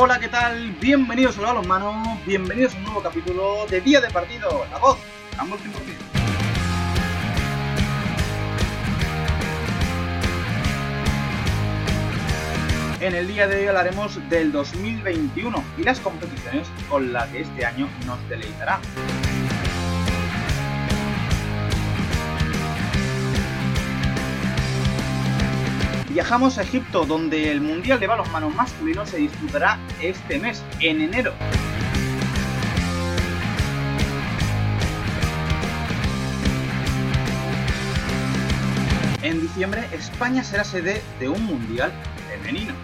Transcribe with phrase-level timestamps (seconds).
[0.00, 0.70] Hola, ¿qué tal?
[0.80, 4.96] Bienvenidos a los manos, bienvenidos a un nuevo capítulo de Día de Partido, la voz,
[5.36, 5.72] ambos 100%.
[13.00, 17.66] En el día de hoy hablaremos del 2021 y las competiciones con las que este
[17.66, 18.78] año nos deleitará.
[26.18, 31.32] Viajamos a Egipto, donde el Mundial de Balonmano masculino se disputará este mes, en enero.
[39.22, 41.92] En diciembre, España será sede de un Mundial
[42.28, 42.74] femenino.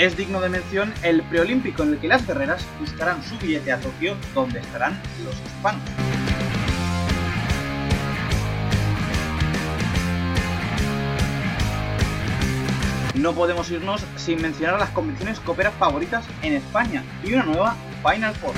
[0.00, 3.78] Es digno de mención el preolímpico en el que las guerreras buscarán su billete a
[3.78, 5.82] Tokio, donde estarán los hispanos.
[13.14, 18.34] No podemos irnos sin mencionar las competiciones coperas favoritas en España y una nueva Final
[18.36, 18.54] Four.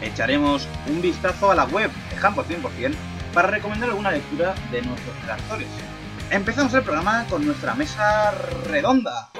[0.00, 5.20] Echaremos un vistazo a la web de Handball 100% para recomendar alguna lectura de nuestros
[5.22, 5.66] redactores.
[6.30, 8.30] Empezamos el programa con nuestra mesa
[8.68, 9.30] redonda.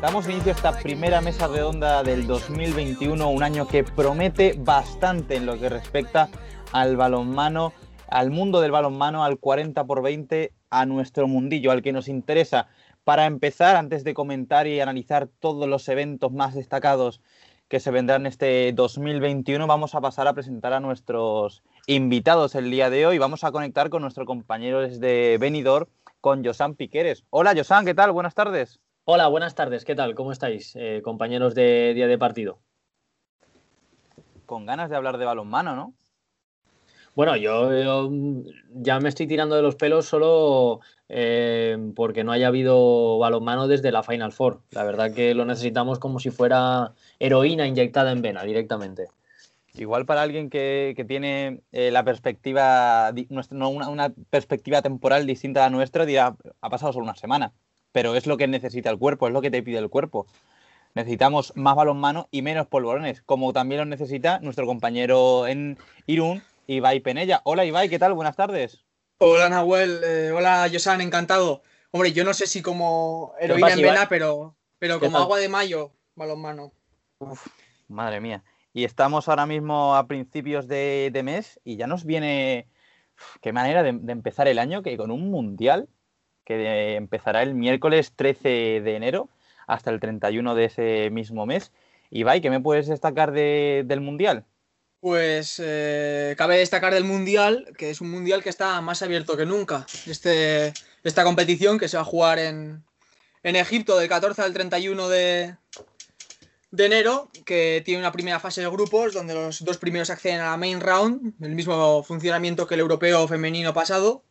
[0.00, 5.46] Damos inicio a esta primera mesa redonda del 2021, un año que promete bastante en
[5.46, 6.28] lo que respecta
[6.72, 7.72] al balonmano,
[8.08, 12.68] al mundo del balonmano, al 40 por 20 a nuestro mundillo, al que nos interesa.
[13.04, 17.20] Para empezar, antes de comentar y analizar todos los eventos más destacados
[17.68, 22.90] que se vendrán este 2021, vamos a pasar a presentar a nuestros invitados el día
[22.90, 23.18] de hoy.
[23.18, 25.86] Vamos a conectar con nuestro compañero desde Benidorm,
[26.20, 27.24] con Josan Piqueres.
[27.30, 28.12] Hola, Josan, ¿qué tal?
[28.12, 28.80] Buenas tardes.
[29.04, 29.84] Hola, buenas tardes.
[29.84, 30.14] ¿Qué tal?
[30.14, 32.58] ¿Cómo estáis, eh, compañeros de día de partido?
[34.46, 35.94] Con ganas de hablar de balonmano, ¿no?
[37.16, 38.10] Bueno, yo,
[38.74, 43.90] ya me estoy tirando de los pelos solo eh, porque no haya habido balonmano desde
[43.90, 44.60] la Final Four.
[44.70, 49.06] La verdad que lo necesitamos como si fuera heroína inyectada en vena directamente.
[49.72, 53.10] Igual para alguien que, tiene eh, la perspectiva,
[53.50, 57.54] una, una, perspectiva temporal distinta a la nuestra, dirá, ha pasado solo una semana.
[57.92, 60.26] Pero es lo que necesita el cuerpo, es lo que te pide el cuerpo.
[60.94, 67.00] Necesitamos más balonmano y menos polvorones, como también lo necesita nuestro compañero en Irún, Ibai
[67.00, 67.40] Penella.
[67.44, 68.14] Hola Ibai, ¿qué tal?
[68.14, 68.84] Buenas tardes.
[69.18, 71.62] Hola Nahuel, eh, hola Josan, encantado.
[71.90, 75.92] Hombre, yo no sé si como heroína en vena, pero, pero como agua de mayo,
[76.14, 76.72] balonmano.
[77.18, 77.46] Uf,
[77.88, 78.42] madre mía.
[78.72, 82.68] Y estamos ahora mismo a principios de, mes y ya nos viene.
[83.40, 85.88] qué manera de, empezar el año que con un mundial
[86.44, 89.28] que empezará el miércoles 13 de enero
[89.66, 91.72] hasta el 31 de ese mismo mes.
[92.10, 94.44] Ibai, ¿qué me puedes destacar del mundial?
[95.06, 99.46] Pues eh, cabe destacar del Mundial, que es un Mundial que está más abierto que
[99.46, 99.86] nunca.
[100.04, 100.74] Este,
[101.04, 102.82] esta competición que se va a jugar en,
[103.44, 105.54] Egipto del 14 al 31 de,
[106.72, 110.50] de enero, que tiene una primera fase de grupos donde los dos primeros acceden a
[110.50, 114.24] la main round, el mismo funcionamiento que el europeo femenino pasado,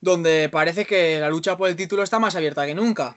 [0.00, 3.16] donde parece que la lucha por el título está más abierta que nunca.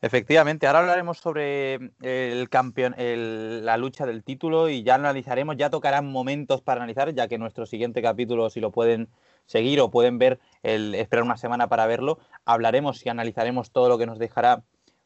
[0.00, 6.06] Efectivamente, ahora hablaremos sobre el campeón, la lucha del título y ya analizaremos, ya tocarán
[6.12, 9.08] momentos para analizar, ya que nuestro siguiente capítulo, si lo pueden
[9.46, 13.98] seguir o pueden ver, el, esperar una semana para verlo, hablaremos y analizaremos todo lo
[13.98, 14.62] que nos dejará,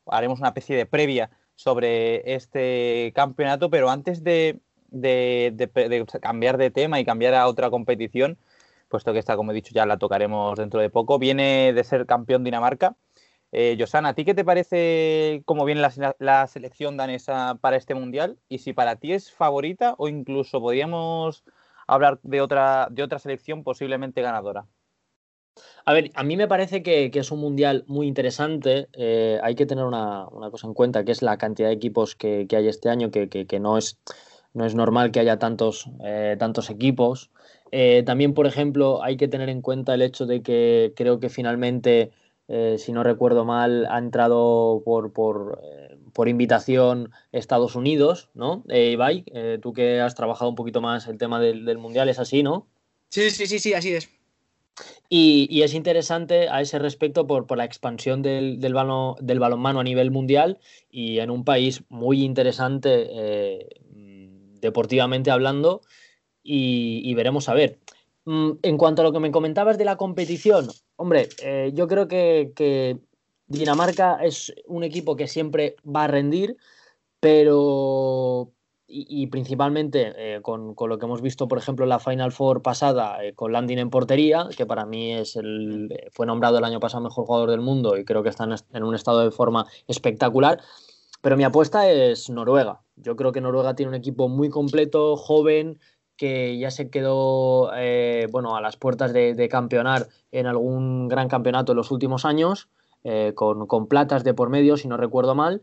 [0.07, 4.61] haremos una especie de previa sobre este campeonato, pero antes de,
[4.91, 8.37] de cambiar de tema y cambiar a otra competición,
[8.91, 12.05] puesto que esta, como he dicho, ya la tocaremos dentro de poco, viene de ser
[12.05, 12.95] campeón Dinamarca
[13.53, 15.87] eh, Josana, ¿a ti qué te parece cómo viene
[16.19, 18.39] la, selección danesa para este mundial?
[18.49, 21.45] Y si para ti es favorita o incluso podríamos
[21.87, 24.67] hablar de otra, de otra selección posiblemente ganadora.
[25.85, 28.89] A ver, a mí me parece que, es un mundial muy interesante.
[28.95, 32.47] Eh, hay que tener una, cosa en cuenta, que es la cantidad de equipos que,
[32.51, 33.99] hay este año, que, no, es,
[34.55, 37.31] no es normal que haya tantos, eh, tantos equipos.
[37.71, 41.29] Eh, también, por ejemplo, hay que tener en cuenta el hecho de que creo que
[41.29, 42.13] finalmente
[42.55, 48.63] eh, si no recuerdo mal, ha entrado por, por, eh, por invitación Estados Unidos, ¿no?
[48.69, 52.19] Eh, Ibai, eh, tú que has trabajado un poquito más el tema del, Mundial, es
[52.19, 52.67] así, ¿no?
[53.09, 54.11] Sí, sí, sí, sí, así es.
[55.09, 58.75] Y, es interesante a ese respecto por, por la expansión del, del,
[59.21, 60.59] del, balonmano a nivel mundial
[60.91, 63.09] y en un país muy interesante
[64.61, 65.81] deportivamente hablando
[66.43, 67.79] y, veremos a ver.
[68.25, 72.07] Mm, en cuanto a lo que me comentabas de la competición, hombre, eh, yo creo
[72.09, 73.01] que,
[73.49, 76.57] Dinamarca es un equipo que siempre va a rendir,
[77.21, 78.53] pero,
[78.87, 83.23] y, principalmente eh, con, lo que hemos visto, por ejemplo, en la Final Four pasada,
[83.25, 87.03] eh, con Landin en portería, que para mí es el, fue nombrado el año pasado
[87.03, 90.61] mejor jugador del mundo y creo que está en, un estado de forma espectacular.
[91.21, 92.83] Pero mi apuesta es Noruega.
[92.97, 95.79] Yo creo que Noruega tiene un equipo muy completo, joven,
[96.17, 101.73] que ya se quedó eh, bueno, a las puertas de, campeonar en algún gran campeonato
[101.73, 102.69] en los últimos años,
[103.05, 105.63] eh, con, platas de por medio, si no recuerdo mal.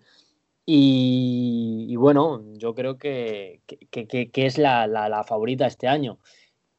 [0.66, 3.62] Y, bueno, yo creo que,
[3.92, 6.20] es la, favorita este año.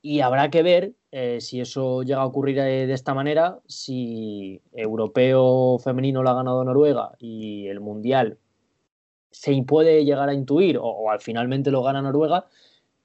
[0.03, 5.79] Y habrá que ver eh, si eso llega a ocurrir de, esta manera, si europeo
[5.79, 8.39] femenino lo ha ganado Noruega y el mundial
[9.31, 12.47] se puede llegar a intuir o, o al finalmente lo gana Noruega,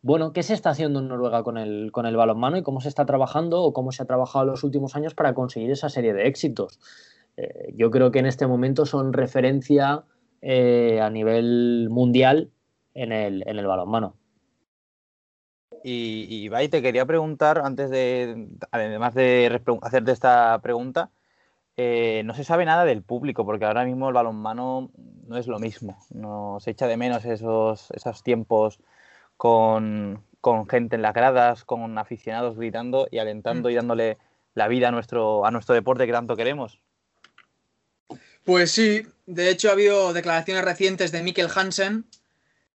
[0.05, 2.89] bueno, ¿qué se está haciendo en Noruega con el, con el balonmano y cómo se
[2.89, 6.13] está trabajando o cómo se ha trabajado en los últimos años para conseguir esa serie
[6.13, 6.79] de éxitos?
[7.37, 10.03] Eh, yo creo que en este momento son referencia
[10.43, 12.51] eh, a nivel mundial
[12.93, 14.15] en el, en el balonmano.
[15.83, 21.09] Y, y te quería preguntar, antes de, además de hacerte esta pregunta,
[21.77, 24.91] eh, no se sabe nada del público, porque ahora mismo el balonmano
[25.25, 25.97] no es lo mismo.
[26.11, 28.79] No, se echa de menos esos, esos tiempos
[29.37, 30.23] con,
[30.69, 33.71] gente en las gradas, con aficionados gritando y alentando mm.
[33.71, 34.17] y dándole
[34.53, 36.79] la vida a nuestro, a nuestro deporte que tanto queremos.
[38.43, 42.05] Pues sí, de hecho ha habido declaraciones recientes de Mikkel Hansen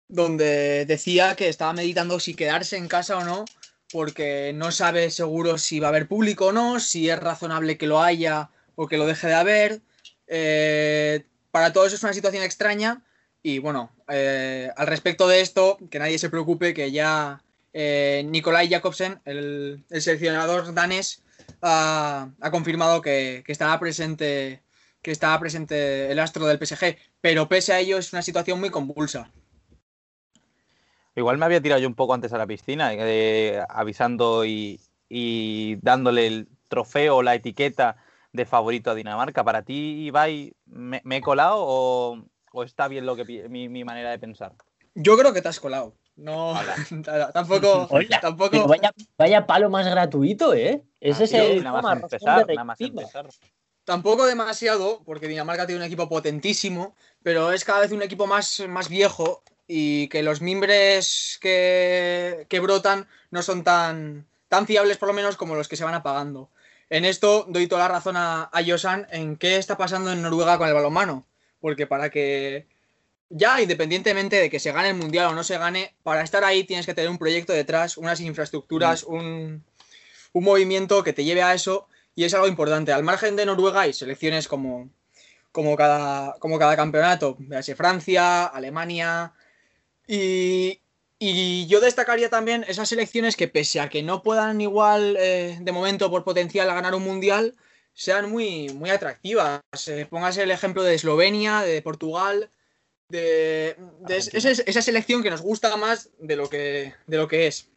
[0.08, 3.46] donde decía que estaba meditando si quedarse en casa o no,
[3.92, 7.88] porque no sabe seguro si va a haber público o no, si es razonable que
[7.88, 9.82] lo haya o que lo deje de haber.
[10.28, 13.04] Eh, para todos es una situación extraña,
[13.46, 17.44] y bueno, eh, al respecto de esto, que nadie se preocupe, que ya
[17.74, 21.22] eh, Nikolai Jakobsen, el, seleccionador danés,
[21.62, 24.64] ha, confirmado que, estará presente
[25.04, 28.72] que estaba presente el astro del PSG, pero pese a ello es una situación muy
[28.72, 29.30] convulsa.
[31.16, 34.80] Igual me había tirado yo un poco antes a la piscina, eh, avisando y,
[35.84, 37.98] dándole el trofeo la etiqueta
[38.34, 39.44] de favorito a Dinamarca.
[39.44, 44.12] ¿Para ti, Ibai, me he colado o, ¿O está bien lo que mi, mi manera
[44.12, 44.54] de pensar?
[44.94, 45.94] Yo creo que te has colado.
[46.16, 46.54] No,
[47.34, 47.90] tampoco.
[48.22, 48.66] tampoco...
[49.18, 50.82] Vaya, palo más gratuito, ¿eh?
[51.02, 51.64] Ese ah, es el.
[51.66, 53.28] Nada más, empezar, nada más empezar.
[53.84, 58.64] Tampoco demasiado, porque Dinamarca tiene un equipo potentísimo, pero es cada vez un equipo más,
[58.70, 65.10] más viejo y que los mimbres que, que brotan no son tan, tan fiables, por
[65.10, 66.50] lo menos, como los que se van apagando.
[66.90, 70.58] En esto doy toda la razón a, a Yosan en qué está pasando en Noruega
[70.58, 71.26] con el balonmano
[71.66, 72.68] porque para que
[73.28, 76.64] ya independientemente de que se gane el mundial o no se gane, para estar ahí
[76.64, 79.12] tienes que tener un proyecto detrás, unas infraestructuras, mm.
[79.12, 79.64] un,
[80.32, 82.94] movimiento que te lleve a eso y es algo importante.
[82.94, 84.92] Al margen de Noruega hay selecciones como,
[85.52, 87.36] como, cada, como cada campeonato,
[87.76, 89.34] Francia, Alemania
[90.08, 90.80] y,
[91.66, 96.12] yo destacaría también esas selecciones que pese a que no puedan igual eh, de momento
[96.12, 97.56] por potencial a ganar un mundial,
[97.96, 99.62] sean muy, muy atractivas.
[99.88, 102.50] Eh, póngase el ejemplo de Eslovenia, de Portugal,
[103.10, 103.76] de,
[104.10, 107.70] esa, selección que nos gusta más de lo que, de lo que es.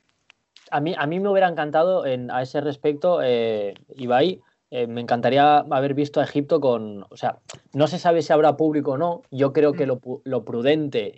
[0.71, 5.01] A mí, a mí me hubiera encantado en, a ese respecto, eh, Ibai, eh, me
[5.01, 7.39] encantaría haber visto a Egipto con, o sea,
[7.73, 9.89] no se sabe si habrá público o no, yo creo que mm.
[9.89, 11.17] lo, lo prudente,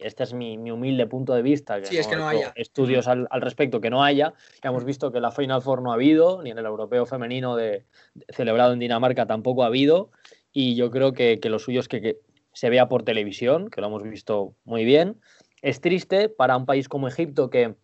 [0.00, 2.52] este es mi, humilde punto de vista, que, es que no haya.
[2.54, 5.94] estudios al, respecto que no haya, ya hemos visto que la Final Four no ha
[5.94, 7.84] habido, ni en el europeo femenino de,
[8.30, 10.10] celebrado en Dinamarca tampoco ha habido,
[10.52, 12.18] y yo creo que, lo suyo es que,
[12.52, 15.20] se vea por televisión, que lo hemos visto muy bien.
[15.62, 17.76] Es triste para un país como Egipto, que,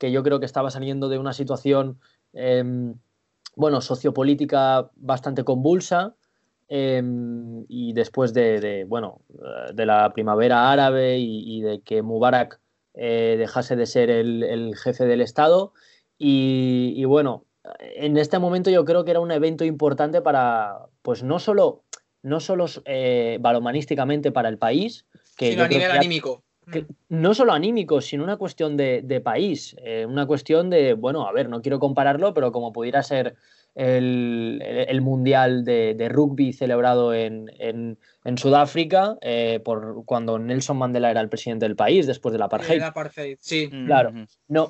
[0.00, 2.00] yo creo que estaba saliendo de una situación,
[2.32, 2.94] em,
[3.56, 6.14] bueno, sociopolítica bastante convulsa,
[6.74, 9.20] Em, y después de, bueno,
[9.74, 12.60] de la primavera árabe y, de que Mubarak
[12.94, 15.74] eh, dejase de ser el, jefe del Estado.
[16.16, 17.44] Y, bueno,
[17.78, 21.82] en este momento yo creo que era un evento importante para, pues no solo,
[22.22, 25.04] no solo eh, balomanísticamente para el país,
[25.36, 26.42] que sino a nivel anímico.
[27.10, 31.50] no solo anímico, sino una cuestión de, país, eh, una cuestión de, bueno, a ver,
[31.50, 33.36] no quiero compararlo, pero como pudiera ser
[33.74, 37.98] el, Mundial de, Rugby celebrado en,
[38.36, 42.80] Sudáfrica, eh, por cuando Nelson Mandela era el presidente del país después del apartheid.
[42.82, 43.68] apartheid, sí.
[43.86, 44.12] Claro.
[44.48, 44.68] No,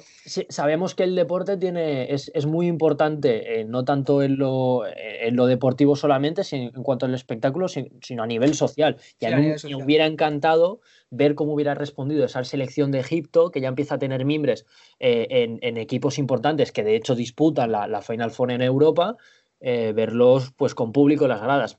[0.49, 5.47] sabemos que el deporte tiene, es, muy importante, eh, no tanto en lo, en lo
[5.47, 8.97] deportivo solamente, sino en cuanto al espectáculo, sino a nivel social.
[9.21, 10.81] Y a mí me hubiera encantado
[11.13, 14.65] ver cómo hubiera respondido esa selección de Egipto, que ya empieza a tener mimbres
[14.99, 19.17] eh, en, equipos importantes que de hecho disputan la, Final Four en Europa,
[19.61, 21.79] eh, verlos pues con público en las gradas.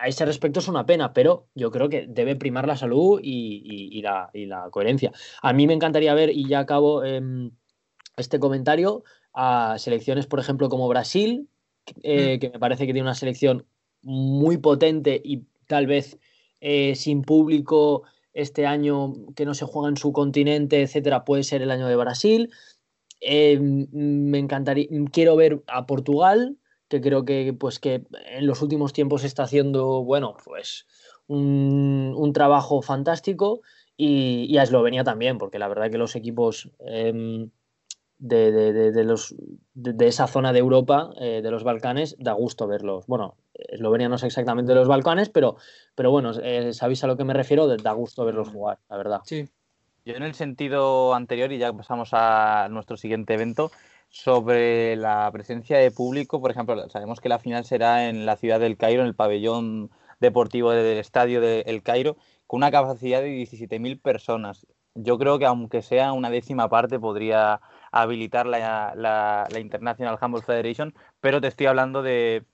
[0.00, 4.02] A ese respecto es una pena, pero yo creo que debe primar la salud y,
[4.02, 5.12] la, coherencia.
[5.42, 7.52] A mí me encantaría ver, y ya acabo em,
[8.16, 11.48] este comentario, a selecciones, por ejemplo, como Brasil,
[12.02, 12.40] eh, mm.
[12.40, 13.66] que me parece que tiene una selección
[14.02, 16.18] muy potente y tal vez
[16.94, 21.70] sin público este año que no se juega en su continente, etcétera, puede ser el
[21.70, 22.50] año de Brasil.
[23.20, 28.92] Eh, me encantaría, quiero ver a Portugal, que creo que, pues, que en los últimos
[28.92, 30.86] tiempos está haciendo, bueno, pues
[31.26, 33.60] un, trabajo fantástico.
[33.96, 37.50] Y, a Eslovenia también, porque la verdad que los equipos em,
[38.18, 39.34] de, los,
[39.74, 43.06] de, esa zona de Europa, eh, de los Balcanes, da gusto verlos.
[43.06, 45.56] Bueno, Eslovenia no sé exactamente de los Balcanes, pero,
[45.94, 49.20] pero bueno, eh, sabéis a lo que me refiero, da gusto verlos jugar, la verdad.
[49.24, 49.48] Sí.
[50.04, 53.70] Yo en el sentido anterior, y ya pasamos a nuestro siguiente evento,
[54.14, 58.60] sobre la presencia de público, por ejemplo, sabemos que la final será en la ciudad
[58.60, 59.90] del Cairo, en el pabellón
[60.20, 62.16] deportivo del estadio del Cairo,
[62.46, 64.68] con una capacidad de 17.000 personas.
[64.94, 70.94] Yo creo que aunque sea una décima parte podría habilitar la, la, International Handball Federation,
[71.20, 72.44] pero te estoy hablando de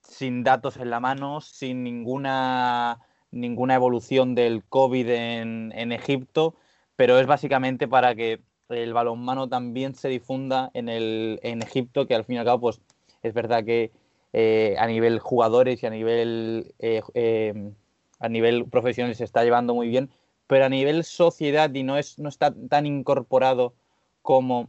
[0.00, 3.00] sin datos en la mano, sin ninguna,
[3.32, 6.54] ninguna evolución del COVID en, en Egipto,
[6.94, 12.14] pero es básicamente para que el balonmano también se difunda en, el, en Egipto, que
[12.14, 12.80] al fin y al cabo, pues
[13.22, 13.92] es verdad que
[14.32, 17.72] eh, a nivel jugadores y a nivel, eh, eh,
[18.18, 20.10] a nivel profesional se está llevando muy bien,
[20.46, 23.74] pero a nivel sociedad y no, es, no está tan incorporado
[24.22, 24.68] como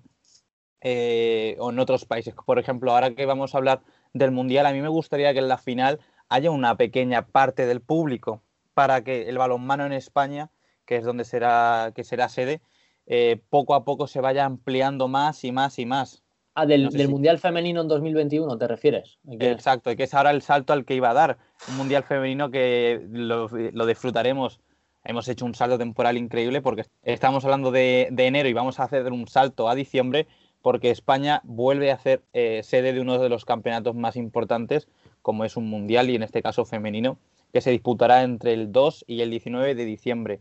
[0.82, 2.36] eh, en otros países.
[2.46, 3.82] Por ejemplo, ahora que vamos a hablar
[4.14, 6.00] del Mundial, a mí me gustaría que en la final
[6.30, 8.42] haya una pequeña parte del público
[8.74, 10.52] para que el balonmano en España,
[10.86, 12.62] que es donde será, que será sede,
[13.08, 16.24] eh, poco a poco se vaya ampliando más y más y más.
[16.54, 19.18] Ah, del, Mundial Femenino en 2021, ¿te refieres?
[19.28, 21.38] Exacto, y que es ahora el salto al que iba a dar.
[21.68, 24.62] Un Mundial Femenino que lo, lo disfrutaremos
[25.06, 29.12] hemos hecho un salto temporal increíble porque estamos hablando de, enero y vamos a hacer
[29.12, 30.28] un salto a diciembre
[30.62, 34.88] porque España vuelve a ser eh, sede de uno de los campeonatos más importantes,
[35.22, 37.20] como es un mundial y en este caso femenino,
[37.54, 40.40] que se disputará entre el 2 y el 19 de diciembre.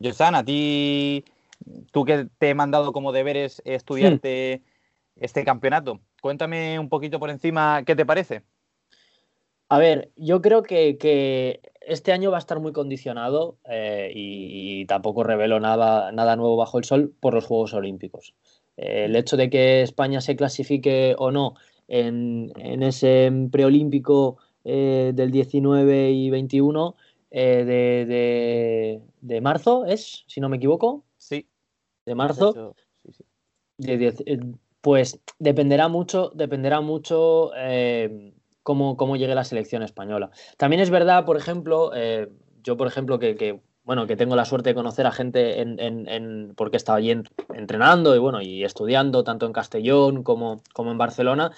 [0.00, 1.24] Josan, a ti,
[1.90, 4.62] tú que te he mandado como deberes estudiarte
[5.16, 8.42] este campeonato, cuéntame un poquito por encima qué te parece.
[9.68, 15.24] A ver, yo creo que, este año va a estar muy condicionado eh, y, tampoco
[15.24, 18.34] revelo nada, nuevo bajo el sol por los Juegos Olímpicos.
[18.76, 21.54] Eh, el hecho de que España se clasifique o no
[21.88, 22.52] en,
[22.82, 26.94] ese preolímpico eh, del 19 y 21
[27.30, 29.00] de,
[29.42, 30.24] marzo, ¿es?
[30.26, 31.04] Si no me equivoco.
[32.04, 32.10] Sí.
[32.10, 32.74] De marzo.
[34.80, 37.50] pues dependerá mucho, dependerá mucho
[38.64, 40.30] cómo, cómo llegue la selección española.
[40.56, 42.28] También es verdad, por ejemplo, eh,
[42.64, 46.78] yo, por ejemplo, que, bueno, que tengo la suerte de conocer a gente en, porque
[46.78, 47.14] estaba allí
[47.54, 51.52] entrenando y bueno, y estudiando tanto en Castellón como, como en Barcelona.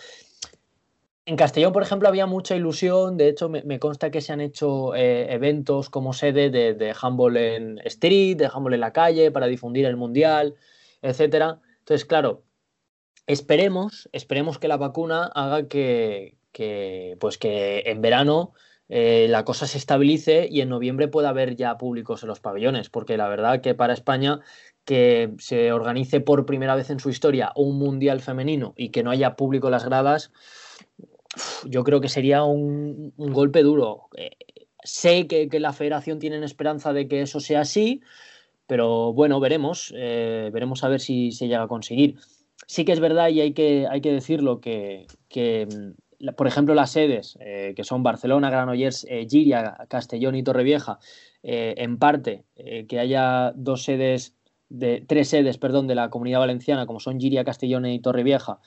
[1.28, 3.16] En Castellón, por ejemplo, había mucha ilusión.
[3.16, 6.94] De hecho, me, consta que se han hecho eh, eventos como sede de, de
[7.34, 10.54] en street, de handball en la calle, para difundir el mundial,
[11.02, 11.60] etcétera.
[11.80, 12.44] Entonces, claro,
[13.26, 18.52] esperemos, esperemos que la vacuna haga que, que, pues que en verano
[18.88, 22.88] eh, la cosa se estabilice y en noviembre pueda haber ya públicos en los pabellones,
[22.88, 24.40] porque la verdad que para España
[24.84, 29.10] que se organice por primera vez en su historia un mundial femenino y que no
[29.10, 30.30] haya público en las gradas,
[31.64, 34.08] yo creo que sería un, golpe duro.
[34.16, 34.30] Eh,
[34.82, 38.00] sé que, la federación tiene esperanza de que eso sea así,
[38.66, 42.16] pero bueno, veremos, eh, veremos a ver si se llega a conseguir.
[42.66, 45.68] Sí que es verdad y hay que, hay que decirlo que, que
[46.36, 50.98] por ejemplo, las sedes, eh, que son Barcelona, Granollers, eh, Giria, Castellón y Torrevieja,
[51.42, 52.44] eh, en parte
[52.88, 54.34] que haya dos sedes,
[54.68, 58.58] de, tres sedes, perdón, de la comunidad valenciana, como son Giria, Castellón y Torrevieja,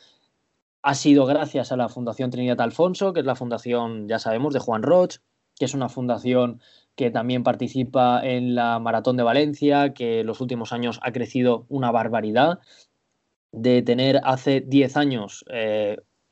[0.82, 4.60] ha sido gracias a la Fundación Trinidad Alfonso, que es la fundación, ya sabemos, de
[4.60, 5.18] Juan Roch,
[5.58, 6.62] que es una fundación
[6.96, 11.66] que también participa en la Maratón de Valencia, que en los últimos años ha crecido
[11.70, 12.60] una barbaridad.
[13.52, 15.44] De tener hace 10 años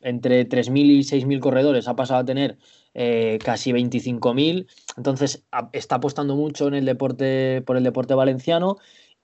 [0.02, 2.58] entre 3.000 y 6.000 corredores, ha pasado a tener
[2.94, 4.68] eh, casi 25.000.
[4.98, 8.78] Entonces está apostando mucho en el deporte, por el deporte valenciano.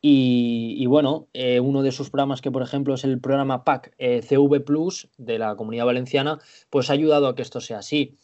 [0.06, 4.60] Y, bueno, eh, uno de sus programas, que por ejemplo es el programa PAC CV
[4.60, 8.18] Plus de la Comunidad Valenciana, pues ha ayudado a que esto sea así.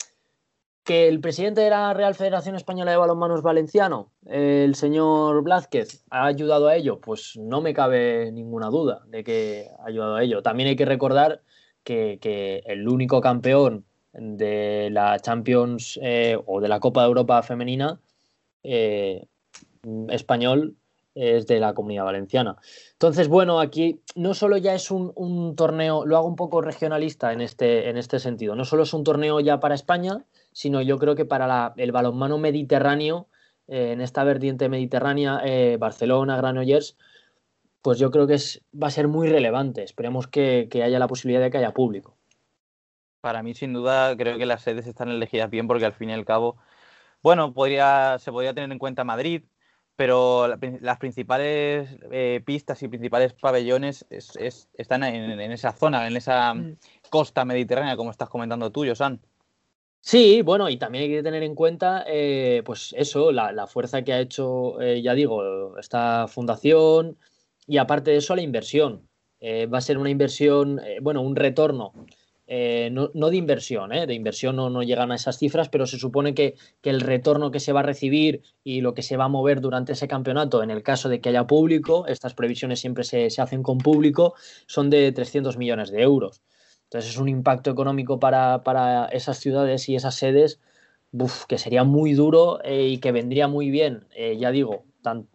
[0.83, 6.03] Que el presidente de la Real Federación Española de Balonmano es valenciano, el señor Blázquez,
[6.09, 10.23] ha ayudado a ello, pues no me cabe ninguna duda de que ha ayudado a
[10.23, 10.41] ello.
[10.41, 11.43] También hay que recordar
[11.85, 18.01] que, el único campeón de la Champions eh, o de la Copa de Europa femenina
[18.63, 19.27] eh,
[20.09, 20.75] español
[21.19, 22.57] es de la comunidad valenciana.
[22.93, 27.41] Entonces, bueno, aquí no solo ya es un, torneo, lo hago un poco regionalista en
[27.41, 31.15] este, en este sentido, no solo es un torneo ya para España, sino yo creo
[31.15, 33.27] que para el balonmano mediterráneo,
[33.67, 35.41] eh, en esta vertiente mediterránea,
[35.77, 36.97] Barcelona, Granollers,
[37.81, 39.83] pues yo creo que es, va a ser muy relevante.
[39.83, 42.17] Esperemos que, haya la posibilidad de que haya público.
[43.21, 46.13] Para mí, sin duda, creo que las sedes están elegidas bien porque al fin y
[46.13, 46.57] al cabo,
[47.21, 49.43] bueno, podría, se podría tener en cuenta Madrid,
[49.99, 56.77] pero las principales eh, pistas y principales pabellones están en, esa zona, en esa mm.
[57.09, 59.19] costa mediterránea, como estás comentando tú, Josan.
[59.99, 64.13] Sí, bueno, y también hay que tener en cuenta, eh, pues eso, la, fuerza que
[64.13, 67.17] ha hecho, eh, ya digo, esta fundación,
[67.67, 69.05] y aparte de eso, la inversión.
[69.41, 71.91] Eh, va a ser una inversión, bueno, un retorno,
[72.51, 76.55] eh, no, de inversión, de inversión no, llegan a esas cifras, pero se supone que,
[76.81, 79.91] el retorno que se va a recibir y lo que se va a mover durante
[79.91, 83.77] ese campeonato, en el caso de que haya público, estas previsiones siempre se, hacen con
[83.77, 84.33] público,
[84.65, 86.41] son de 300 millones de euros.
[86.85, 90.59] Entonces es un impacto económico para, esas ciudades y esas sedes
[91.47, 94.07] que sería muy duro y que vendría muy bien,
[94.39, 94.85] ya digo,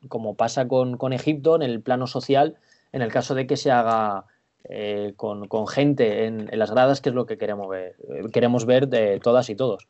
[0.08, 2.56] como pasa con, Egipto en el plano social,
[2.90, 4.26] en el caso de que se haga
[4.68, 7.96] eh, con, gente en, las gradas, que es lo que queremos ver,
[8.32, 9.86] queremos ver de todas y todos.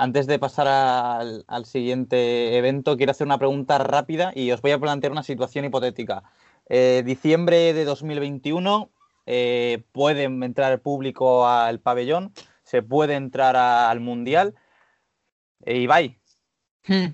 [0.00, 4.78] Antes de pasar al, siguiente evento, quiero hacer una pregunta rápida y os voy a
[4.78, 6.22] plantear una situación hipotética.
[6.68, 8.90] Eh, diciembre de 2021
[9.26, 12.32] eh, puede entrar el público al pabellón,
[12.62, 14.54] se puede entrar al Mundial.
[15.64, 16.20] Eh, Ibai,
[16.86, 17.06] hmm.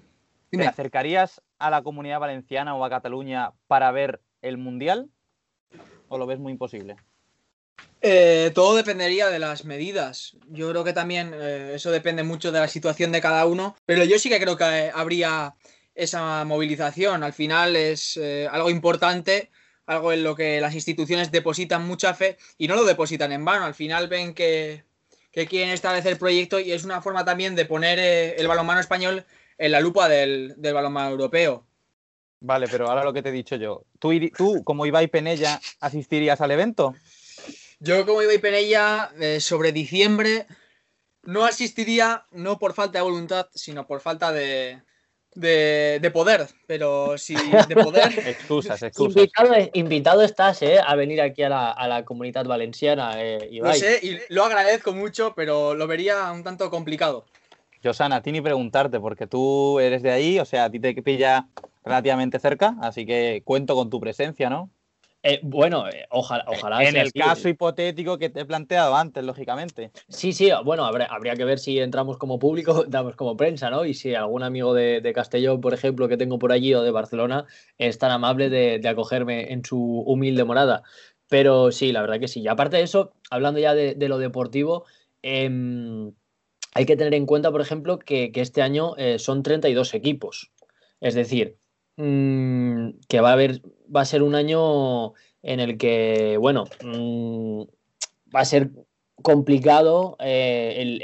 [0.50, 5.08] ¿te acercarías a la comunidad valenciana o a Cataluña para ver el Mundial?
[6.08, 6.96] ¿O lo ves muy imposible?
[8.00, 10.36] Eh, todo dependería de las medidas.
[10.50, 14.04] Yo creo que también eh, eso depende mucho de la situación de cada uno, pero
[14.04, 15.54] yo sí que creo que eh, habría
[15.94, 17.22] esa movilización.
[17.22, 19.50] Al final es algo importante,
[19.86, 23.64] algo en lo que las instituciones depositan mucha fe y no lo depositan en vano.
[23.64, 24.84] Al final ven que,
[25.32, 27.98] que quieren establecer el proyecto y es una forma también de poner
[28.38, 29.24] el balonmano español
[29.56, 31.64] en la lupa del, del balonmano europeo.
[32.46, 33.86] Vale, pero ahora lo que te he dicho yo.
[33.98, 36.94] ¿Tú, tú como Ibai Penella, asistirías al evento?
[37.80, 40.46] Yo, como Ibai Penella, eh, sobre diciembre,
[41.22, 44.82] no asistiría, no por falta de voluntad, sino por falta de,
[45.34, 46.46] de, poder.
[46.66, 48.12] Pero si de poder.
[48.26, 49.26] excusas, excusas.
[49.72, 53.72] Invitado, estás eh, a venir aquí a la, a la comunidad valenciana, eh, Ibai.
[53.72, 57.24] No sé, y lo agradezco mucho, pero lo vería un tanto complicado.
[57.82, 60.92] Josana, a ti ni preguntarte, porque tú eres de ahí, o sea, a ti te
[61.00, 61.48] pilla
[61.84, 64.70] relativamente cerca, así que cuento con tu presencia, ¿no?
[65.26, 66.84] Eh, bueno, eh, ojalá, ojalá.
[66.84, 69.90] En el caso hipotético que te he planteado antes, lógicamente.
[70.06, 73.86] Sí, sí, bueno, habría, que ver si entramos como público, damos como prensa, ¿no?
[73.86, 77.46] Y si algún amigo de, Castellón, por ejemplo, que tengo por allí o de Barcelona,
[77.78, 80.82] es tan amable de, acogerme en su humilde morada.
[81.26, 82.42] Pero sí, la verdad que sí.
[82.42, 84.84] Y aparte de eso, hablando ya de, lo deportivo,
[85.22, 85.48] eh,
[86.74, 90.52] hay que tener en cuenta, por ejemplo, que, este año eh, son 32 equipos.
[91.00, 91.56] Es decir,
[91.96, 93.62] mm, que va a, haber,
[93.94, 97.62] va a ser un año en el que, bueno, mm,
[98.34, 98.70] va a ser
[99.22, 100.98] complicado eh,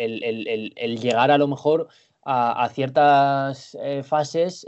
[0.76, 1.88] el, llegar a lo mejor
[2.22, 4.66] a, ciertas eh, fases,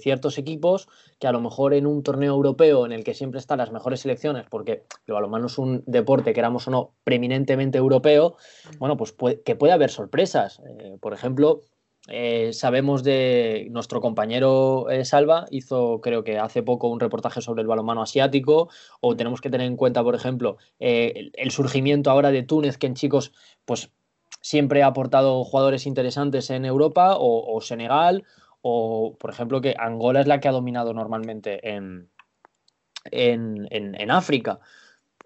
[0.00, 3.58] ciertos equipos que a lo mejor en un torneo europeo en el que siempre están
[3.58, 8.36] las mejores selecciones, porque el balonmano es un deporte, queramos o no, preeminentemente europeo,
[8.78, 10.60] bueno, pues que puede haber sorpresas.
[10.64, 11.62] Eh, por ejemplo,
[12.08, 17.62] eh, sabemos de nuestro compañero eh, Salva, hizo creo que hace poco un reportaje sobre
[17.62, 18.68] el balonmano asiático,
[19.00, 22.94] o tenemos que tener en cuenta, por ejemplo, el, surgimiento ahora de Túnez, que en
[22.94, 23.32] chicos,
[23.64, 23.90] pues
[24.40, 28.24] siempre ha aportado jugadores interesantes en Europa, o Senegal,
[28.62, 32.10] o, por ejemplo, que Angola es la que ha dominado normalmente en,
[33.10, 34.60] en, África.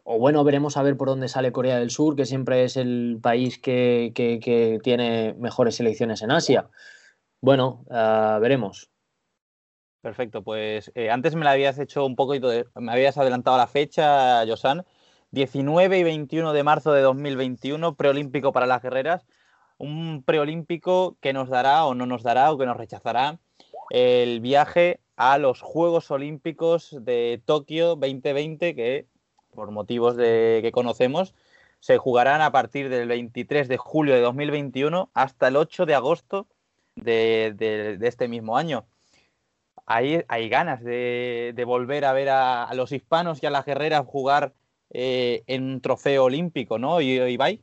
[0.04, 3.18] O bueno, veremos a ver por dónde sale Corea del Sur, que siempre es el
[3.22, 6.68] país que, tiene mejores selecciones en Asia.
[7.40, 8.90] Bueno, ah, veremos.
[10.00, 14.44] Perfecto, pues eh, antes me la habías hecho un poquito, me habías adelantado la fecha,
[14.44, 14.84] Josan,
[15.30, 19.24] 19 y 21 de marzo de 2021, preolímpico para las guerreras.
[19.78, 23.38] Un preolímpico que nos dará o no nos dará o que nos rechazará
[23.90, 29.06] el viaje a los Juegos Olímpicos de Tokio 2020, que
[29.54, 31.34] por motivos de, que conocemos,
[31.80, 36.46] se jugarán a partir del 23 de julio de 2021 hasta el 8 de agosto
[36.96, 38.86] de, este mismo año.
[39.86, 44.52] Hay, hay ganas de, volver a ver a, los hispanos y a las guerreras jugar
[44.90, 47.60] eh, en un trofeo olímpico, ¿no, Ibai?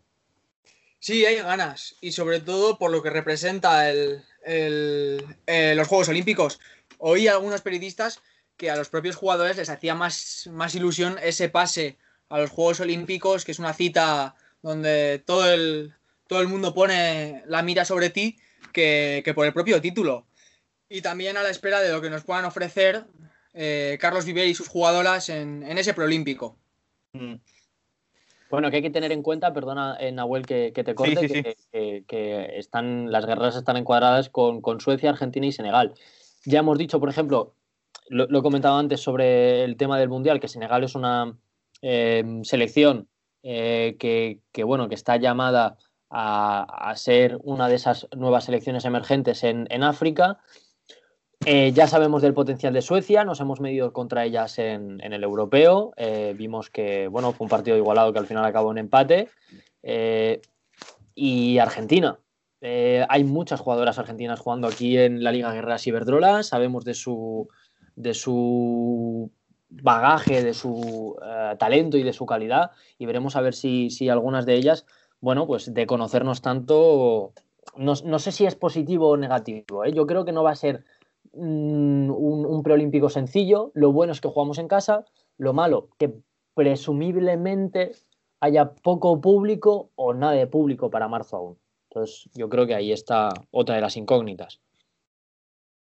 [0.99, 1.95] Sí, hay ganas.
[2.01, 6.59] Y sobre todo por lo que representa el, eh, los Juegos Olímpicos.
[6.97, 8.21] Oí a algunos periodistas
[8.59, 12.81] que a los propios jugadores les hacía más, más ilusión ese pase a los Juegos
[12.81, 15.93] Olímpicos, que es una cita donde todo el,
[16.27, 18.37] todo el mundo pone la mira sobre ti,
[18.73, 20.27] que, por el propio título.
[20.89, 23.05] Y también a la espera de lo que nos puedan ofrecer
[23.53, 26.57] eh, Carlos Viver y sus jugadoras en, ese preolímpico.
[27.13, 27.35] Mm.
[28.49, 33.09] Bueno, que hay que tener en cuenta, perdona, eh, Nahuel, que, te corte, Que, están,
[33.09, 35.93] las guerras están encuadradas con, Suecia, Argentina y Senegal.
[36.43, 37.53] Ya hemos dicho, por ejemplo,
[38.09, 41.37] lo, he comentado antes sobre el tema del Mundial, que Senegal es una
[41.81, 43.07] eh, selección
[43.41, 45.77] que, bueno, que está llamada
[46.09, 50.39] a, ser una de esas nuevas selecciones emergentes en, África.
[51.45, 55.93] Eh, ya sabemos del potencial de Suecia, nos hemos medido contra ellas en, el europeo.
[55.95, 59.29] Eh, vimos que bueno, fue un partido igualado que al final acabó en empate.
[59.83, 60.41] Eh,
[61.15, 62.19] y Argentina.
[62.61, 66.43] hay muchas jugadoras argentinas jugando aquí en la Liga Guerreras Iberdrola.
[66.43, 67.47] Sabemos de su,
[67.99, 69.29] de su
[69.69, 71.15] bagaje, de su
[71.59, 72.71] talento y de su calidad.
[72.97, 74.85] Y veremos a ver si, si algunas de ellas
[75.21, 77.33] bueno, pues de conocernos tanto,
[77.75, 79.83] no, sé si es positivo o negativo.
[79.83, 79.91] ¿eh?
[79.93, 80.85] Yo creo que no va a ser
[81.33, 83.71] mm, un, preolímpico sencillo.
[83.73, 85.05] Lo bueno es que jugamos en casa.
[85.37, 86.13] Lo malo, que
[86.53, 87.91] presumiblemente
[88.39, 91.57] haya poco público o nada de público para marzo aún.
[91.89, 94.61] Entonces, yo creo que ahí está otra de las incógnitas.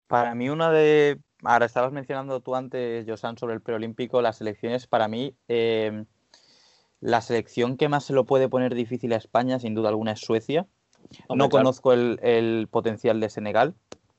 [0.08, 1.20] Para mí, una de.
[1.44, 4.20] Ahora estabas mencionando tú antes, Josan, sobre el preolímpico.
[4.22, 6.04] Las elecciones, para mí, eh,
[7.00, 10.20] la selección que más se lo puede poner difícil a España, sin duda alguna, es
[10.20, 10.66] Suecia.
[11.32, 13.74] no conozco el, potencial de Senegal,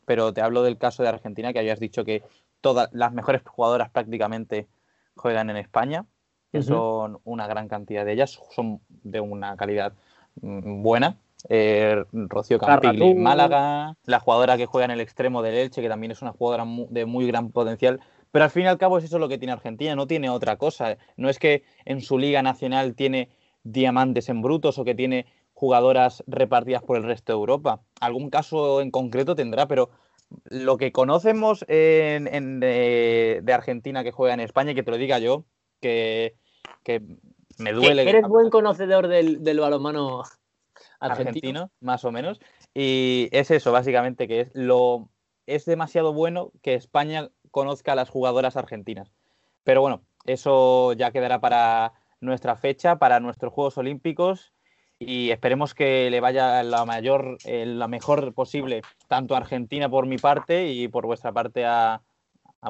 [0.06, 2.24] pero te hablo del caso de Argentina, que habías dicho que
[2.62, 4.68] todas las mejores jugadoras prácticamente
[5.16, 6.06] juegan en España,
[6.52, 9.94] que son una gran cantidad de ellas, son de una calidad
[10.42, 11.18] mm, buena.
[11.48, 16.12] Eh, Rocío Campigli, Málaga, la jugadora que juega en el extremo del Elche, que también
[16.12, 19.20] es una jugadora de muy gran potencial, pero al fin y al cabo es eso
[19.20, 20.98] lo que tiene Argentina, no tiene otra cosa.
[21.18, 23.30] No es que en su liga nacional tiene
[23.64, 27.82] diamantes en brutos o que tiene jugadoras repartidas por el resto de Europa.
[28.00, 29.90] Algún caso en concreto tendrá, pero
[30.46, 35.46] lo que conocemos de, Argentina que juega en España, y que te lo diga yo,
[35.82, 36.36] que,
[37.58, 38.08] me duele.
[38.08, 40.24] Eres buen conocedor del, balonmano
[41.00, 41.30] argentino?
[41.30, 42.40] argentino, más o menos.
[42.74, 45.10] Y es eso, básicamente, que es lo
[45.46, 49.12] es demasiado bueno que España conozca a las jugadoras argentinas.
[49.64, 54.54] Pero bueno, eso ya quedará para nuestra fecha, para nuestros Juegos Olímpicos
[55.00, 60.06] y esperemos que le vaya la mayor, eh, la mejor posible, tanto a Argentina por
[60.06, 62.02] mi parte y por vuestra parte a,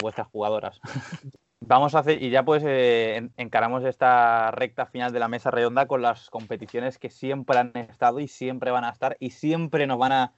[0.01, 0.79] vuestras jugadoras.
[1.61, 5.87] Vamos a hacer, y ya pues eh, encaramos esta recta final de la mesa redonda
[5.87, 9.99] con las competiciones que siempre han estado y siempre van a estar y siempre nos
[9.99, 10.33] van a,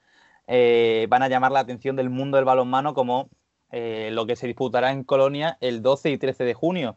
[0.48, 3.30] eh, van a llamar la atención del mundo del balonmano como
[3.70, 6.96] eh, lo que se disputará en Colonia el 12 y 13 de junio,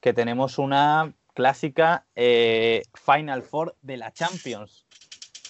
[0.00, 4.86] que tenemos una clásica Final Four de la Champions.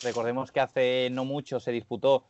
[0.03, 2.25] Recordemos que hace no mucho se disputó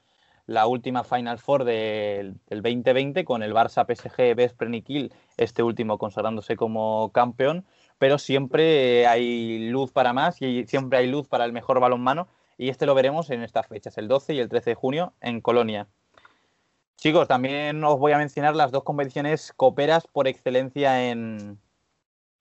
[0.48, 7.12] la última Final Four del, 2020 con el Barça PSG Vesprenikil, este último consagrándose como
[7.12, 7.66] campeón,
[7.98, 12.70] pero siempre hay luz para más y siempre hay luz para el mejor balonmano y
[12.70, 15.86] este lo veremos en estas fechas, el 12 y el 13 de junio en Colonia.
[16.96, 21.60] Chicos, también os voy a mencionar las dos competiciones coperas por excelencia en,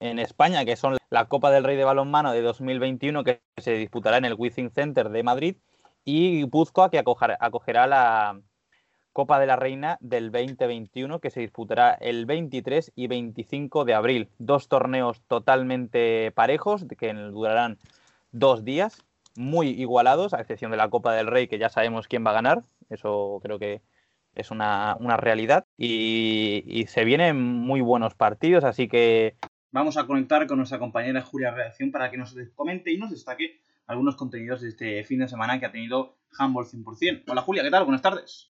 [0.00, 4.24] España, que son la Copa del Rey de Balonmano de 2021, que se disputará en
[4.24, 5.56] el Wizzing Center de Madrid,
[6.10, 8.40] y Puzcoa, que acogerá la
[9.12, 14.30] Copa de la Reina del 2021, que se disputará el 23 y 25 de abril.
[14.38, 17.76] Dos torneos totalmente parejos, que durarán
[18.32, 19.04] dos días,
[19.36, 22.40] muy igualados, a excepción de la Copa del Rey, que ya sabemos quién va a
[22.40, 22.62] ganar.
[22.88, 23.82] Eso creo que
[24.34, 29.36] es una, realidad y, se vienen muy buenos partidos, así que
[29.72, 33.60] vamos a conectar con nuestra compañera Julia Reacción para que nos comente y nos destaque
[33.88, 37.24] algunos contenidos de este fin de semana que ha tenido Handball 100%.
[37.26, 37.84] Hola Julia, ¿qué tal?
[37.84, 38.52] Buenas tardes.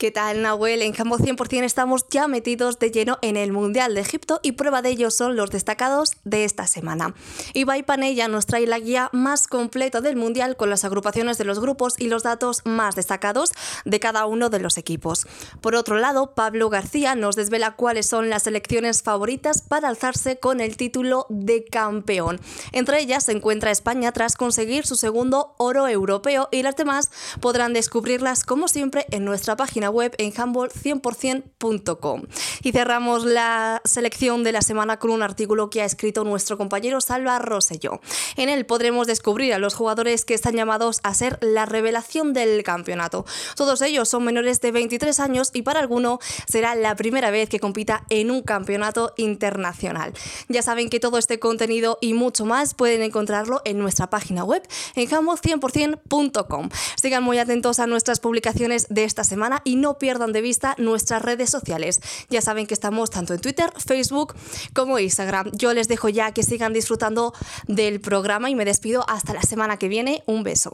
[0.00, 0.80] ¿Qué tal, Nahuel?
[0.80, 4.80] En Campo 100% estamos ya metidos de lleno en el Mundial de Egipto y prueba
[4.80, 7.14] de ello son los destacados de esta semana.
[7.52, 11.60] Ibai Panella nos trae la guía más completa del Mundial con las agrupaciones de los
[11.60, 13.52] grupos y los datos más destacados
[13.84, 15.26] de cada uno de los equipos.
[15.60, 20.62] Por otro lado, Pablo García nos desvela cuáles son las selecciones favoritas para alzarse con
[20.62, 22.40] el título de campeón.
[22.72, 27.10] Entre ellas se encuentra España tras conseguir su segundo oro europeo y las demás
[27.42, 32.22] podrán descubrirlas como siempre en nuestra página web en handball100%.com.
[32.62, 37.00] Y cerramos la selección de la semana con un artículo que ha escrito nuestro compañero
[37.00, 38.00] Salva Rosselló.
[38.36, 42.62] En él podremos descubrir a los jugadores que están llamados a ser la revelación del
[42.62, 43.24] campeonato.
[43.56, 47.60] Todos ellos son menores de 23 años y para alguno será la primera vez que
[47.60, 50.12] compita en un campeonato internacional.
[50.48, 54.62] Ya saben que todo este contenido y mucho más pueden encontrarlo en nuestra página web
[54.94, 56.68] en handball100%.com.
[56.96, 61.22] Sigan muy atentos a nuestras publicaciones de esta semana y no pierdan de vista nuestras
[61.22, 62.00] redes sociales.
[62.28, 64.34] Ya saben que estamos tanto en Twitter, Facebook
[64.74, 65.50] como Instagram.
[65.52, 67.32] Yo les dejo ya que sigan disfrutando
[67.66, 70.22] del programa y me despido hasta la semana que viene.
[70.26, 70.72] Un beso.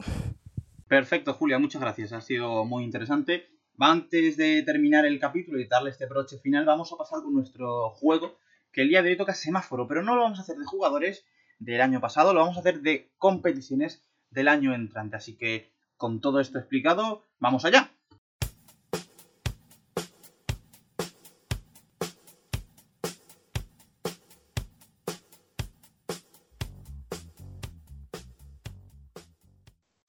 [0.88, 2.12] Perfecto, Julia, muchas gracias.
[2.12, 3.49] Ha sido muy interesante.
[3.79, 7.90] Antes de terminar el capítulo y darle este broche final, vamos a pasar con nuestro
[7.90, 8.38] juego,
[8.73, 11.27] que el día de hoy toca semáforo, pero no lo vamos a hacer de jugadores
[11.59, 15.16] del año pasado, lo vamos a hacer de competiciones del año entrante.
[15.16, 17.90] Así que, con todo esto explicado, vamos allá.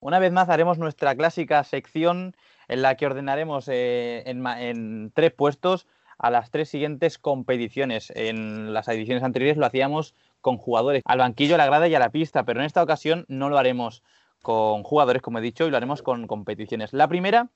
[0.07, 2.33] Una vez más haremos nuestra clásica sección
[2.69, 5.85] en la que ordenaremos eh, en, tres puestos
[6.17, 8.13] a las tres siguientes competiciones.
[8.15, 11.99] En las ediciones anteriores lo hacíamos con jugadores al banquillo, a la grada y a
[11.99, 14.01] la pista, pero en esta ocasión no lo haremos
[14.41, 16.93] con jugadores, como he dicho, y lo haremos con competiciones.
[16.93, 17.49] La primera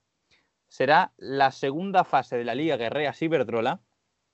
[0.68, 3.80] será la segunda fase de la Liga Guerrea Ciberdrola,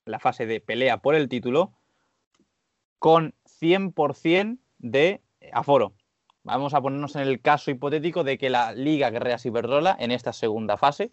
[0.06, 1.72] la fase de pelea por el título,
[2.98, 5.22] con 100% de
[5.54, 5.94] aforo.
[6.48, 10.32] Vamos a ponernos en el caso hipotético de que la Liga Guerrea Ciberdrola en esta
[10.32, 11.12] segunda fase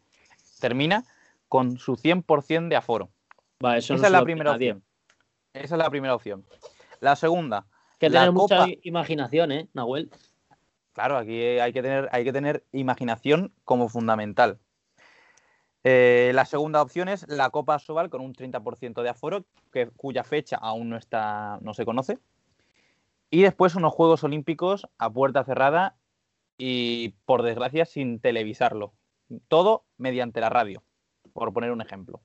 [0.60, 1.04] termina
[1.48, 3.10] con su 100% de aforo.
[3.58, 4.84] Esa es la primera opción.
[5.52, 6.44] Esa es la primera opción.
[7.00, 7.66] La segunda.
[7.98, 10.08] Que tener mucha imaginación, ¿eh, Nahuel?
[10.92, 14.60] Claro, aquí hay que tener, hay que tener imaginación como fundamental.
[15.82, 20.22] Eh, la segunda opción es la Copa Sobal con un 30% de aforo, que, cuya
[20.22, 22.20] fecha aún no, está, no se conoce.
[23.30, 25.96] Y después unos Juegos Olímpicos a puerta cerrada
[26.56, 28.94] y, por desgracia, sin televisarlo.
[29.48, 30.82] Todo mediante la radio,
[31.32, 32.20] por poner un ejemplo.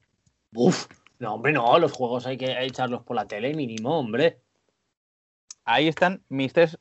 [0.53, 0.88] Uf,
[1.19, 4.39] no, hombre, no, los juegos hay que echarlos por la tele mínimo, hombre.
[5.65, 6.77] Ahí están mis tres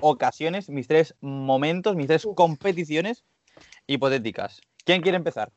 [0.00, 3.24] ocasiones, mis tres momentos, mis tres competiciones
[3.86, 4.60] hipotéticas.
[4.84, 5.52] ¿Quién quiere empezar?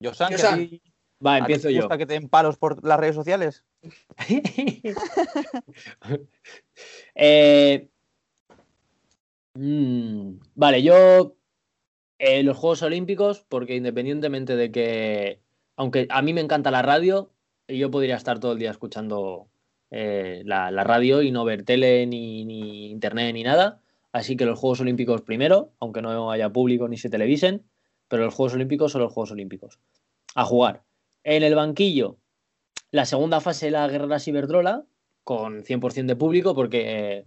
[0.00, 0.80] Yo que
[1.24, 1.82] Va, empiezo yo.
[1.82, 3.64] ¿Gusta que te den palos por las redes sociales?
[7.20, 7.88] Eh,
[9.54, 11.36] mm, vale, yo
[12.18, 15.40] eh, los Juegos Olímpicos, porque independientemente de que,
[15.76, 17.32] aunque a mí me encanta la radio,
[17.66, 19.48] yo podría estar todo el día escuchando
[19.90, 23.80] eh, la, radio y no ver tele, ni, ni, internet, ni nada.
[24.12, 27.64] Así que los Juegos Olímpicos primero, aunque no haya público ni se televisen,
[28.08, 29.80] pero los Juegos Olímpicos son los Juegos Olímpicos.
[30.34, 30.84] A jugar.
[31.24, 32.18] En el banquillo,
[32.90, 34.84] la segunda fase de la Guerra Ciberdrola,
[35.24, 37.26] con 100% de público, porque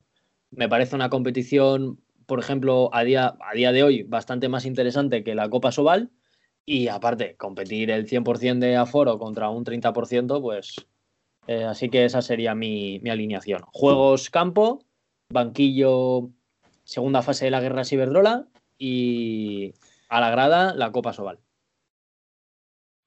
[0.49, 5.23] me parece una competición, por ejemplo, a día, a día de hoy bastante más interesante
[5.23, 6.12] que la Copa Sobal.
[6.65, 10.75] Y aparte, competir el 100% de aforo contra un 30%, pues
[11.47, 13.63] eh, así que esa sería mi, mi, alineación.
[13.73, 14.84] Juegos campo,
[15.30, 16.30] banquillo,
[16.84, 19.73] segunda fase de la guerra Ciberdrola y
[20.10, 21.39] a la grada la Copa Sobal.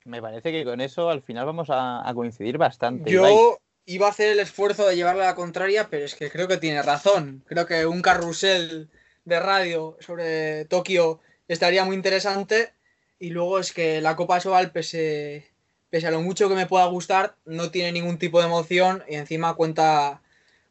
[0.05, 3.11] Me parece que con eso al final vamos a, coincidir bastante.
[3.11, 6.47] Yo iba a hacer el esfuerzo de llevarle a la contraria, pero es que creo
[6.47, 7.43] que tiene razón.
[7.47, 8.91] Creo que un carrusel
[9.25, 12.75] de radio sobre Tokio estaría muy interesante.
[13.19, 15.51] Y luego es que la Copa Sobal, pese,
[15.89, 19.15] pese a lo mucho que me pueda gustar, no tiene ningún tipo de emoción y
[19.15, 20.21] encima cuenta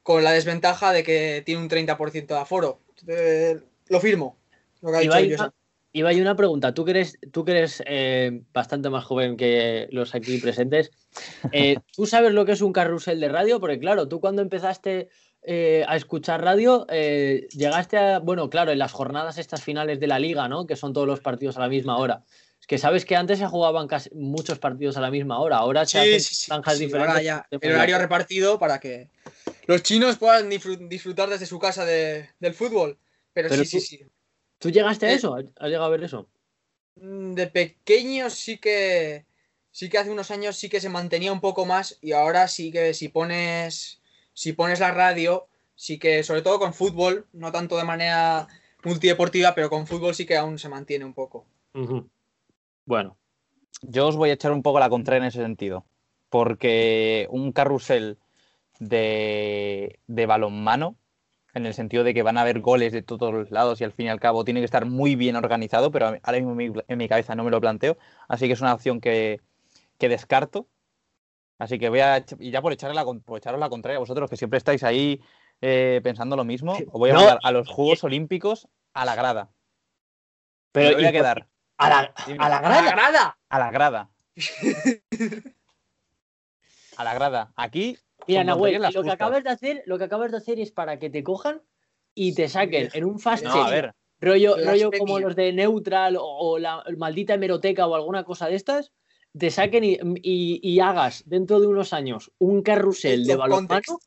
[0.04, 2.82] con la desventaja de que tiene un 30% de aforo.
[3.08, 4.38] Eh, lo firmo.
[4.82, 5.54] Lo que ha dicho
[5.95, 6.73] Iba hay una pregunta.
[6.73, 10.91] Tú que eres, tú que eres eh, bastante más joven que los aquí presentes,
[11.51, 13.60] eh, ¿tú sabes lo que es un carrusel de radio?
[13.60, 15.10] Porque claro, tú cuando empezaste
[15.43, 20.17] eh, a escuchar radio, llegaste a, bueno, claro, en las jornadas estas finales de la
[20.17, 20.65] liga, ¿no?
[20.65, 22.23] Que son todos los partidos a la misma hora.
[22.60, 25.86] Es que sabes que antes se jugaban casi muchos partidos a la misma hora, ahora
[25.86, 27.12] se hacen zanjas diferentes.
[27.12, 29.10] Ahora ya, el horario repartido para que
[29.67, 32.97] los chinos puedan disfrutar desde su casa del fútbol.
[33.34, 34.06] Pero, sí, sí, sí.
[34.63, 35.36] ¿Tú llegaste a eh, eso?
[35.36, 36.26] ¿Has llegado a ver eso?
[36.95, 39.26] Mm, De pequeño sí que.
[39.71, 41.97] Sí que hace unos años sí que se mantenía un poco más.
[42.02, 44.02] Y ahora sí que si pones.
[44.34, 48.47] Si pones la radio, sí que, sobre todo con fútbol, no tanto de manera
[48.86, 51.45] multideportiva, pero con fútbol sí que aún se mantiene un poco.
[52.86, 53.17] Bueno,
[53.82, 55.86] Yo os voy a echar un poco la contra en ese sentido.
[56.30, 58.17] Porque un carrusel
[58.80, 60.95] de, de balonmano,
[61.53, 63.91] en el sentido de que van a haber goles de todos los lados y al
[63.91, 66.71] fin y al cabo tiene que estar muy bien organizado, pero ahora mismo en mi,
[66.87, 67.97] en mi cabeza no me lo planteo.
[68.27, 69.39] Así que es una opción que,
[69.99, 70.67] que descarto.
[71.59, 73.99] Así que voy a, y ya por, echarle la, con- por echaros la contraria a
[73.99, 75.21] vosotros, que siempre estáis ahí
[75.61, 77.19] eh, pensando lo mismo, os voy a No.
[77.19, 79.49] mandar a los Juegos Olímpicos a la grada.
[80.71, 82.91] pero me voy ¿y a quedar a la, a la ¡A la grada.
[82.91, 83.37] grada!
[83.49, 84.09] a la grada.
[86.97, 87.53] A la grada.
[87.55, 90.99] Aquí Mira, Nahuel, lo que acabas de hacer, lo que acabas de hacer es para
[90.99, 91.62] que te cojan
[92.15, 95.51] y te saquen en un fast No, check, a ver, rollo, rollo como los de
[95.53, 98.91] Neutral o, o la maldita hemeroteca o alguna cosa de estas,
[99.38, 103.99] te saquen y, y- y hagas dentro de unos años un carrusel de balonmano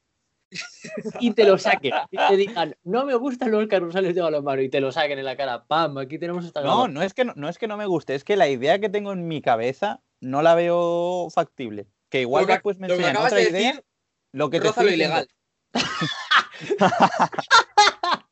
[1.20, 1.94] y te lo saquen.
[2.10, 5.24] Y te digan, no me gustan los carruseles de balonmano y te lo saquen en
[5.24, 5.64] la cara.
[5.66, 5.98] ¡Pam!
[5.98, 8.24] Aquí tenemos esta no, no es, que no, no es que no me guste, es
[8.24, 11.88] que la idea que tengo en mi cabeza no la veo factible.
[12.08, 13.68] Que igual Lo después me enseñan otra de idea.
[13.72, 13.84] decir,
[14.36, 15.26] Lo que te Roza lo ilegal.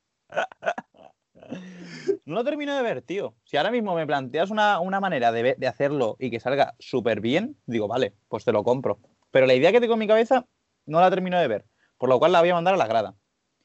[2.27, 3.35] No lo termino de ver, tío.
[3.45, 7.21] Si ahora mismo me planteas una, una manera de, de hacerlo y que salga súper
[7.21, 8.99] bien, digo, vale, pues te lo compro.
[9.31, 10.47] Pero la idea que tengo en mi cabeza
[10.87, 11.67] no la termino de ver.
[11.99, 13.15] Por lo cual la voy a mandar a la grada.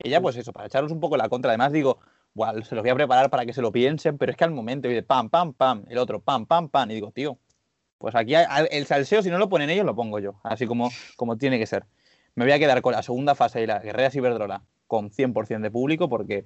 [0.04, 1.52] Ya, pues eso, para echaros un poco la contra.
[1.52, 2.00] Además, digo,
[2.34, 4.52] "Buah, se los voy a preparar para que se lo piensen, pero es que al
[4.52, 6.92] momento, y de pam, pam, pam, el otro, pam, pam, pam.
[6.92, 7.38] Y digo, tío,
[7.98, 10.40] pues aquí el salseo, si no lo ponen ellos, lo pongo yo.
[10.44, 11.86] Así como, como tiene que ser.
[12.36, 15.72] Me voy a quedar con la segunda fase y la Guerrera Ciberdrola con 100% de
[15.72, 16.46] público porque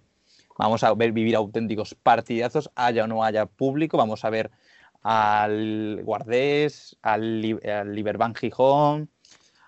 [0.57, 3.97] vamos a ver vivir auténticos partidazos, haya o no haya público.
[3.97, 4.51] Vamos a ver
[5.01, 9.09] al Guardés, al, al Gijón,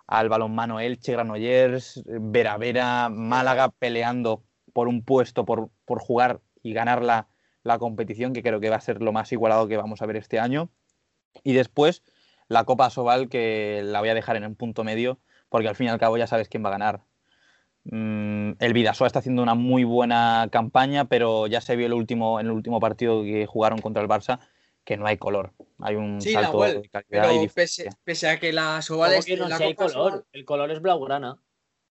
[0.08, 6.74] al balonmano Elche, Granollers, Vera Vera, Málaga peleando por un puesto, por, por jugar y
[6.74, 7.28] ganar la,
[7.64, 10.18] la competición, que creo que va a ser lo más igualado que vamos a ver
[10.18, 10.70] este año.
[11.44, 12.04] Y después
[12.48, 15.20] la Copa Sobal, que la voy a dejar en un punto medio,
[15.56, 17.00] porque al fin y al cabo ya sabes quién va a ganar.
[17.86, 22.42] Mm, el Vidasoa está haciendo una muy buena campaña, pero ya se vio el último,
[22.42, 24.40] en el último partido que jugaron contra el Barça
[24.84, 25.54] que no hay color.
[25.80, 29.14] Hay un Sí, salto Nahuel, de calidad Pero pese, pese a que la ¿Cómo Sobal
[29.14, 30.12] es que no la si hay Copa color?
[30.14, 31.40] Sobal- El color es blaugrana.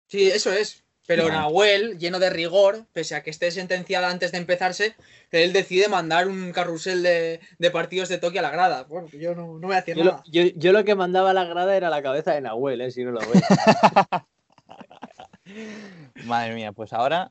[0.06, 0.82] Sí, eso es.
[1.16, 1.28] Pero.
[1.28, 4.94] Nahuel, lleno de rigor, pese a que esté sentenciada antes de empezarse,
[5.30, 8.84] él decide mandar un carrusel de, de partidos de toque a la grada.
[8.84, 10.22] Bueno, yo no, no voy a decir Yo lo, nada.
[10.30, 12.90] yo- yo lo que mandaba a la grada era la cabeza de Nahuel, ¿eh?
[12.90, 13.42] si no lo ves.
[16.26, 17.30] Madre mía, pues ahora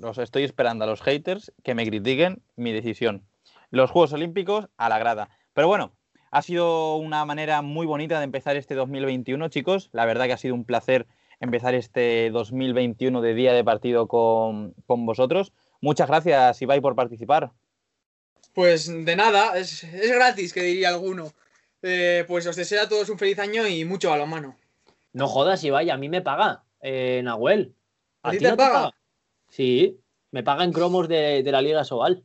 [0.00, 3.24] los estoy esperando a los haters que me critiquen mi decisión.
[3.70, 5.28] Los Juegos Olímpicos a la grada.
[5.52, 5.92] Pero bueno,
[6.30, 9.88] ha sido una manera muy bonita de empezar este 2021, chicos.
[9.92, 11.06] La verdad que ha sido un placer
[11.40, 15.52] empezar este 2021 de día de partido con, con vosotros.
[15.80, 17.52] Muchas gracias, Ibai, por participar.
[18.54, 21.32] Pues de nada, es, es gratis, que diría alguno.
[21.82, 24.56] Eh, pues os deseo a todos un feliz año y mucho balonmano.
[25.12, 27.74] No jodas, Ibai, a mí me paga, eh, Nahuel.
[28.22, 28.90] ¿A ti te paga?
[29.50, 32.24] Sí, me paga en cromos de, de la Liga Sobal.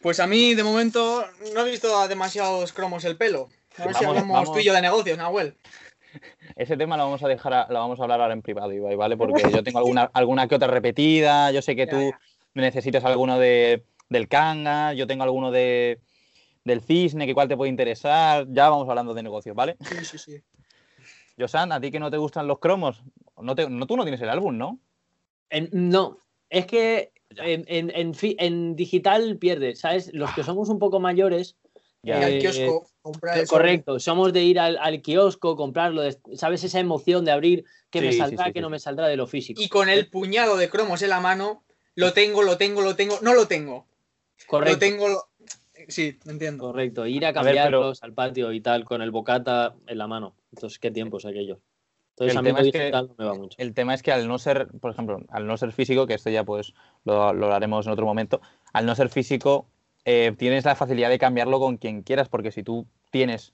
[0.00, 3.48] Pues a mí, de momento, no he visto a demasiados cromos el pelo.
[3.78, 4.52] A ver si Vamos, hablamos vamos.
[4.52, 5.56] tú y yo de negocios, Nahuel.
[6.56, 8.96] Ese tema lo vamos a dejar, a- lo vamos a hablar ahora en privado, Ibai,
[8.96, 9.16] ¿vale?
[9.16, 12.20] Porque yo tengo alguna, alguna que otra repetida, yo sé que Ya, tú ya.
[12.54, 16.00] necesitas alguno de, del Kanga, yo tengo alguno de,
[16.64, 19.76] del Cisne, que igual te puede interesar, ya vamos hablando de negocios, ¿vale?
[19.80, 20.42] Sí, sí, sí.
[21.38, 23.02] Josan, ¿a ti que no te gustan los cromos?
[23.40, 24.78] No te, no, tú no tienes el álbum, ¿no?
[25.48, 26.18] En- no,
[26.50, 30.12] es que en, en- en fi- en digital pierde, ¿sabes?
[30.12, 31.56] Los que somos un poco mayores.
[32.02, 33.46] Y al eh, kiosco, sobre.
[33.46, 36.64] Correcto, somos de ir al, al kiosco, comprarlo, de- ¿sabes?
[36.64, 38.72] Esa emoción de abrir que me Sí, sí, saldrá, sí, que sí, no sí.
[38.72, 39.60] me saldrá de lo físico.
[39.60, 41.62] Y con el puñado de cromos en la mano,
[41.94, 43.86] lo tengo, lo tengo, lo tengo, no lo tengo.
[44.46, 44.74] Correcto.
[44.74, 45.24] Lo tengo, lo...
[45.88, 46.64] Sí, entiendo.
[46.64, 49.98] Correcto, ir a A ver, pero- cambiarlos al patio y tal, con el bocata en
[49.98, 50.34] la mano.
[50.54, 51.58] Entonces, ¿qué tiempos aquellos?
[52.10, 53.56] Entonces, El a mí tema es que- no me va mucho.
[53.58, 56.30] El tema es que al no ser, por ejemplo, al no ser físico, que esto
[56.30, 56.72] ya pues
[57.04, 58.40] lo, lo haremos en otro momento,
[58.72, 59.66] al no ser físico
[60.04, 63.52] eh, tienes la facilidad de cambiarlo con quien quieras, porque si tú tienes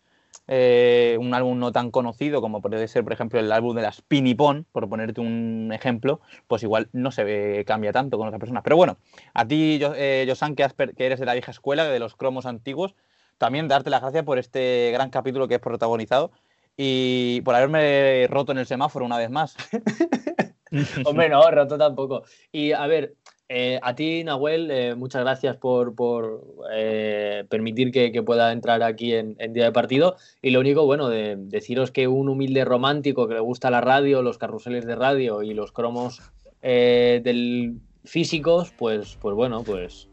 [0.49, 4.03] eh, un álbum no tan conocido como puede ser, por ejemplo, el álbum de las
[4.03, 8.63] Pinipon, por ponerte un ejemplo, pues igual no se cambia tanto con otras personas.
[8.63, 8.99] Pero bueno,
[9.35, 12.95] a ti, eh, Josan, que, que eres de la vieja escuela, de los cromos antiguos,
[13.39, 16.31] también darte las gracias por este gran capítulo que has protagonizado
[16.77, 19.57] y por haberme roto en el semáforo una vez más.
[21.05, 22.25] Hombre, no, roto tampoco.
[22.53, 23.15] Y a ver,
[23.49, 25.95] Eh, a ti, Nahuel, eh, muchas gracias por,
[26.73, 30.17] eh, permitir que, pueda entrar aquí en, día de partido.
[30.43, 34.23] Y lo único, bueno, de deciros que un humilde romántico que le gusta la radio,
[34.23, 36.21] los carruseles de radio y los cromos
[36.63, 40.09] del físicos, pues, pues bueno, pues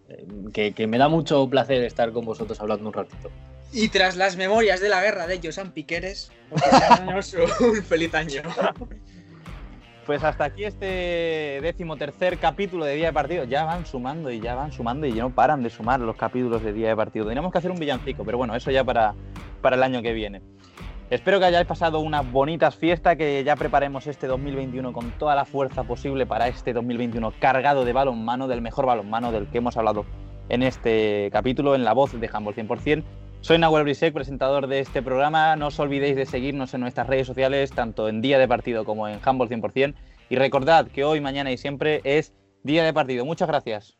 [0.53, 3.31] que, me da mucho placer estar con vosotros hablando un ratito.
[3.71, 6.31] Y tras las memorias de la guerra de Josan Piqueres,
[7.59, 8.43] un feliz año.
[10.05, 13.45] Pues hasta aquí este décimo tercer capítulo de Día de Partido.
[13.45, 16.61] Ya van sumando y ya van sumando y ya no paran de sumar los capítulos
[16.61, 17.25] de Día de Partido.
[17.25, 19.15] Tenemos que hacer un villancico, pero bueno, eso ya para,
[19.61, 20.41] para el año que viene.
[21.09, 25.45] Espero que hayáis pasado unas bonitas fiestas, que ya preparemos este 2021 con toda la
[25.45, 30.05] fuerza posible para este 2021 cargado de balonmano, del mejor balonmano del que hemos hablado
[30.49, 33.03] en este capítulo, en la voz de Handball 100%.
[33.43, 35.57] Soy Nahuel Brisek, presentador de este programa.
[35.57, 39.05] No os olvidéis de seguirnos en nuestras redes sociales, tanto en Día de Partido como
[39.09, 39.95] en Handball 100%.
[40.29, 42.31] Y recordad que hoy, mañana y siempre es
[42.63, 43.25] Día de Partido.
[43.25, 43.97] Muchas gracias.